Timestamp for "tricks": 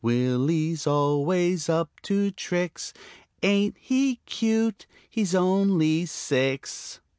2.31-2.91